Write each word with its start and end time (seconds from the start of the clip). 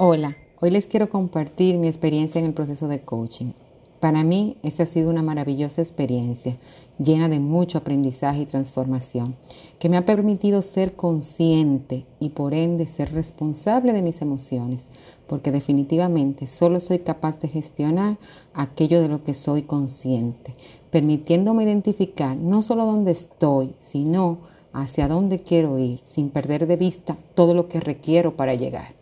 Hola, 0.00 0.36
hoy 0.60 0.70
les 0.70 0.86
quiero 0.86 1.10
compartir 1.10 1.76
mi 1.76 1.88
experiencia 1.88 2.38
en 2.38 2.44
el 2.44 2.54
proceso 2.54 2.86
de 2.86 3.00
coaching. 3.00 3.50
Para 3.98 4.22
mí, 4.22 4.56
esta 4.62 4.84
ha 4.84 4.86
sido 4.86 5.10
una 5.10 5.22
maravillosa 5.22 5.82
experiencia, 5.82 6.56
llena 7.00 7.28
de 7.28 7.40
mucho 7.40 7.78
aprendizaje 7.78 8.42
y 8.42 8.46
transformación, 8.46 9.34
que 9.80 9.88
me 9.88 9.96
ha 9.96 10.04
permitido 10.04 10.62
ser 10.62 10.94
consciente 10.94 12.06
y 12.20 12.28
por 12.28 12.54
ende 12.54 12.86
ser 12.86 13.12
responsable 13.12 13.92
de 13.92 14.02
mis 14.02 14.22
emociones, 14.22 14.84
porque 15.26 15.50
definitivamente 15.50 16.46
solo 16.46 16.78
soy 16.78 17.00
capaz 17.00 17.40
de 17.40 17.48
gestionar 17.48 18.18
aquello 18.54 19.02
de 19.02 19.08
lo 19.08 19.24
que 19.24 19.34
soy 19.34 19.62
consciente, 19.62 20.54
permitiéndome 20.92 21.64
identificar 21.64 22.36
no 22.36 22.62
solo 22.62 22.86
dónde 22.86 23.10
estoy, 23.10 23.74
sino 23.80 24.38
hacia 24.72 25.08
dónde 25.08 25.40
quiero 25.40 25.76
ir, 25.76 26.02
sin 26.04 26.30
perder 26.30 26.68
de 26.68 26.76
vista 26.76 27.16
todo 27.34 27.52
lo 27.52 27.68
que 27.68 27.80
requiero 27.80 28.36
para 28.36 28.54
llegar 28.54 28.96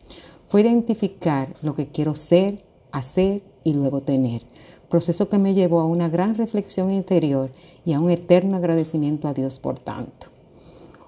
identificar 0.59 1.55
lo 1.63 1.75
que 1.75 1.89
quiero 1.89 2.15
ser, 2.15 2.65
hacer 2.93 3.43
y 3.65 3.73
luego 3.73 4.03
tener. 4.03 4.43
Proceso 4.89 5.29
que 5.29 5.39
me 5.39 5.55
llevó 5.55 5.81
a 5.81 5.87
una 5.87 6.09
gran 6.09 6.37
reflexión 6.37 6.91
interior 6.91 7.51
y 7.85 7.93
a 7.93 8.01
un 8.01 8.11
eterno 8.11 8.57
agradecimiento 8.57 9.29
a 9.29 9.35
Dios 9.35 9.59
por 9.59 9.79
tanto. 9.79 10.29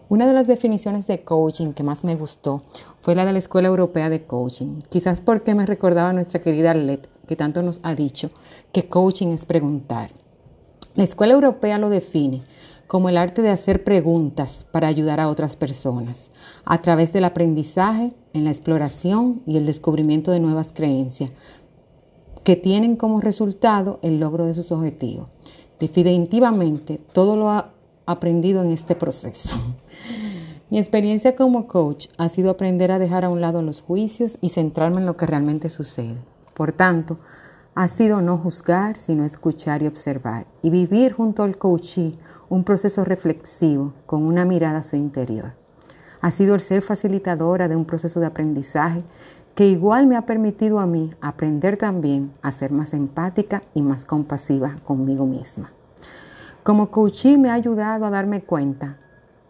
Una 0.08 0.26
de 0.26 0.32
las 0.32 0.46
definiciones 0.46 1.06
de 1.06 1.22
coaching 1.22 1.72
que 1.72 1.82
más 1.82 2.02
me 2.02 2.16
gustó 2.16 2.62
fue 3.02 3.14
la 3.14 3.26
de 3.26 3.34
la 3.34 3.38
Escuela 3.38 3.68
Europea 3.68 4.08
de 4.08 4.24
Coaching, 4.24 4.80
quizás 4.88 5.20
porque 5.20 5.54
me 5.54 5.66
recordaba 5.66 6.10
a 6.10 6.12
nuestra 6.14 6.40
querida 6.40 6.70
Arlette, 6.70 7.08
que 7.26 7.36
tanto 7.36 7.62
nos 7.62 7.80
ha 7.82 7.94
dicho 7.94 8.30
que 8.72 8.88
coaching 8.88 9.28
es 9.28 9.44
preguntar. 9.44 10.10
La 10.94 11.04
Escuela 11.04 11.34
Europea 11.34 11.78
lo 11.78 11.90
define 11.90 12.42
como 12.88 13.10
el 13.10 13.18
arte 13.18 13.42
de 13.42 13.50
hacer 13.50 13.84
preguntas 13.84 14.66
para 14.72 14.88
ayudar 14.88 15.20
a 15.20 15.28
otras 15.28 15.56
personas, 15.56 16.30
a 16.64 16.80
través 16.80 17.12
del 17.12 17.24
aprendizaje, 17.24 18.14
en 18.32 18.44
la 18.44 18.50
exploración 18.50 19.42
y 19.46 19.56
el 19.56 19.66
descubrimiento 19.66 20.30
de 20.30 20.40
nuevas 20.40 20.72
creencias, 20.72 21.30
que 22.44 22.56
tienen 22.56 22.96
como 22.96 23.20
resultado 23.20 23.98
el 24.02 24.20
logro 24.20 24.46
de 24.46 24.54
sus 24.54 24.72
objetivos. 24.72 25.28
Definitivamente, 25.80 27.00
todo 27.12 27.36
lo 27.36 27.50
ha 27.50 27.72
aprendido 28.06 28.62
en 28.62 28.72
este 28.72 28.94
proceso. 28.94 29.56
Mi 30.70 30.78
experiencia 30.78 31.36
como 31.36 31.66
coach 31.66 32.08
ha 32.18 32.28
sido 32.28 32.50
aprender 32.50 32.92
a 32.92 32.98
dejar 32.98 33.24
a 33.24 33.30
un 33.30 33.40
lado 33.40 33.62
los 33.62 33.80
juicios 33.80 34.38
y 34.40 34.50
centrarme 34.50 35.00
en 35.00 35.06
lo 35.06 35.16
que 35.16 35.26
realmente 35.26 35.70
sucede. 35.70 36.16
Por 36.54 36.72
tanto, 36.72 37.18
ha 37.74 37.88
sido 37.88 38.20
no 38.20 38.38
juzgar, 38.38 38.98
sino 38.98 39.24
escuchar 39.24 39.82
y 39.82 39.86
observar 39.86 40.46
y 40.62 40.70
vivir 40.70 41.12
junto 41.12 41.42
al 41.42 41.56
coachee 41.56 42.18
un 42.48 42.64
proceso 42.64 43.04
reflexivo 43.04 43.92
con 44.04 44.24
una 44.24 44.44
mirada 44.44 44.78
a 44.78 44.82
su 44.82 44.96
interior. 44.96 45.52
Ha 46.20 46.30
sido 46.30 46.54
el 46.54 46.60
ser 46.60 46.82
facilitadora 46.82 47.68
de 47.68 47.76
un 47.76 47.84
proceso 47.84 48.20
de 48.20 48.26
aprendizaje 48.26 49.02
que 49.54 49.66
igual 49.66 50.06
me 50.06 50.16
ha 50.16 50.22
permitido 50.22 50.78
a 50.78 50.86
mí 50.86 51.12
aprender 51.20 51.76
también 51.76 52.32
a 52.42 52.52
ser 52.52 52.70
más 52.70 52.92
empática 52.92 53.62
y 53.74 53.82
más 53.82 54.04
compasiva 54.04 54.76
conmigo 54.84 55.26
misma. 55.26 55.72
Como 56.62 56.90
coachee 56.90 57.38
me 57.38 57.50
ha 57.50 57.54
ayudado 57.54 58.04
a 58.04 58.10
darme 58.10 58.42
cuenta 58.42 58.98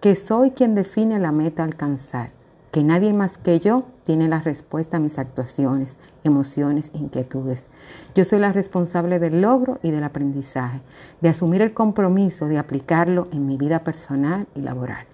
que 0.01 0.15
soy 0.15 0.53
quien 0.53 0.75
define 0.75 1.19
la 1.19 1.33
meta 1.33 1.63
a 1.63 1.67
alcanzar 1.67 2.31
que 2.71 2.85
nadie 2.85 3.13
más 3.13 3.39
que 3.39 3.61
yo 3.61 3.85
tiene 4.05 4.29
la 4.29 4.41
respuesta 4.41 4.99
a 4.99 5.01
mis 5.01 5.19
actuaciones, 5.19 5.99
emociones, 6.25 6.91
inquietudes. 6.95 7.69
Yo 8.15 8.25
soy 8.25 8.39
la 8.41 8.53
responsable 8.53 9.19
del 9.19 9.41
logro 9.41 9.79
y 9.83 9.91
del 9.91 10.05
aprendizaje, 10.05 10.81
de 11.21 11.29
asumir 11.29 11.63
el 11.63 11.75
compromiso 11.75 12.47
de 12.47 12.59
aplicarlo 12.59 13.29
en 13.33 13.47
mi 13.47 13.57
vida 13.57 13.81
personal 13.85 14.47
y 14.55 14.61
laboral. 14.61 15.07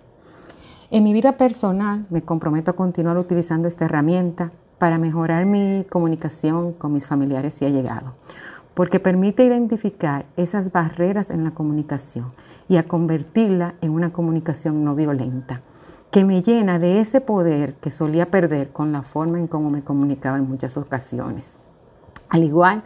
En 0.94 1.02
mi 1.02 1.12
vida 1.12 1.32
personal 1.32 2.06
me 2.08 2.22
comprometo 2.22 2.70
a 2.70 2.76
continuar 2.76 3.18
utilizando 3.18 3.66
esta 3.66 3.86
herramienta 3.86 4.52
para 4.78 4.96
mejorar 4.96 5.44
mi 5.44 5.84
comunicación 5.90 6.72
con 6.72 6.92
mis 6.92 7.08
familiares 7.08 7.54
si 7.54 7.64
ha 7.64 7.68
llegado, 7.68 8.14
porque 8.74 9.00
permite 9.00 9.44
identificar 9.44 10.24
esas 10.36 10.70
barreras 10.70 11.30
en 11.30 11.42
la 11.42 11.50
comunicación 11.50 12.26
y 12.68 12.76
a 12.76 12.84
convertirla 12.84 13.74
en 13.80 13.90
una 13.90 14.12
comunicación 14.12 14.84
no 14.84 14.94
violenta 14.94 15.62
que 16.12 16.24
me 16.24 16.42
llena 16.42 16.78
de 16.78 17.00
ese 17.00 17.20
poder 17.20 17.74
que 17.74 17.90
solía 17.90 18.30
perder 18.30 18.70
con 18.70 18.92
la 18.92 19.02
forma 19.02 19.36
en 19.40 19.48
cómo 19.48 19.70
me 19.70 19.82
comunicaba 19.82 20.38
en 20.38 20.48
muchas 20.48 20.76
ocasiones. 20.76 21.54
Al 22.28 22.44
igual, 22.44 22.84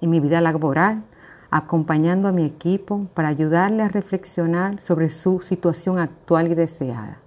en 0.00 0.08
mi 0.08 0.18
vida 0.18 0.40
laboral, 0.40 1.02
acompañando 1.50 2.26
a 2.26 2.32
mi 2.32 2.46
equipo 2.46 3.06
para 3.12 3.28
ayudarle 3.28 3.82
a 3.82 3.90
reflexionar 3.90 4.80
sobre 4.80 5.10
su 5.10 5.42
situación 5.42 5.98
actual 5.98 6.50
y 6.50 6.54
deseada, 6.54 7.18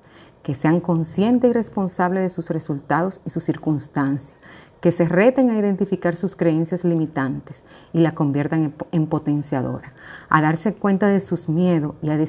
que 0.44 0.56
sean 0.56 0.80
conscientes 0.80 1.50
y 1.50 1.54
responsables 1.54 2.24
de 2.24 2.30
sus 2.30 2.50
resultados 2.50 3.22
y 3.26 3.30
sus 3.30 3.44
circunstancias, 3.44 4.34
que 4.82 4.92
se 4.92 5.06
reten 5.06 5.50
a 5.50 5.58
identificar 5.58 6.18
sus 6.18 6.36
creencias 6.36 6.84
limitantes 6.84 7.64
y 7.94 8.02
la 8.02 8.14
conviertan 8.14 8.74
en, 8.92 9.08
potenciadora, 9.08 9.94
a 10.28 10.42
darse 10.42 10.74
cuenta 10.74 11.08
de 11.08 11.22
sus 11.22 11.48
miedos 11.48 11.96
y 12.02 12.10
a, 12.10 12.20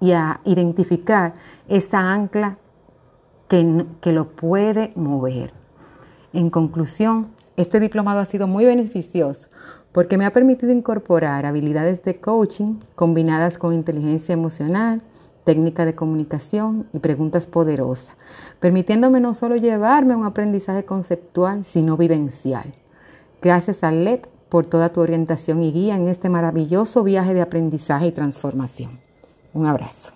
y 0.00 0.12
a 0.12 0.40
identificar 0.44 1.34
esa 1.68 1.98
ancla 1.98 2.58
que, 3.48 4.12
lo 4.12 4.28
puede 4.30 4.92
mover. 4.96 5.52
En 6.32 6.50
conclusión, 6.50 7.28
este 7.56 7.80
diplomado 7.80 8.20
ha 8.20 8.24
sido 8.24 8.46
muy 8.46 8.64
beneficioso 8.64 9.48
porque 9.92 10.18
me 10.18 10.24
ha 10.24 10.32
permitido 10.32 10.72
incorporar 10.72 11.46
habilidades 11.46 12.02
de 12.02 12.20
coaching 12.20 12.80
combinadas 12.96 13.58
con 13.58 13.72
inteligencia 13.72 14.32
emocional, 14.32 15.02
técnica 15.44 15.84
de 15.84 15.94
comunicación 15.94 16.86
y 16.92 16.98
preguntas 16.98 17.46
poderosas, 17.46 18.16
permitiéndome 18.60 19.20
no 19.20 19.34
solo 19.34 19.56
llevarme 19.56 20.14
a 20.14 20.16
un 20.16 20.24
aprendizaje 20.24 20.84
conceptual, 20.84 21.64
sino 21.64 21.96
vivencial. 21.96 22.74
Gracias 23.42 23.84
a 23.84 23.92
LED 23.92 24.20
por 24.48 24.66
toda 24.66 24.92
tu 24.92 25.00
orientación 25.00 25.62
y 25.62 25.72
guía 25.72 25.96
en 25.96 26.08
este 26.08 26.28
maravilloso 26.28 27.02
viaje 27.04 27.34
de 27.34 27.42
aprendizaje 27.42 28.06
y 28.06 28.12
transformación. 28.12 29.00
Un 29.52 29.66
abrazo. 29.66 30.12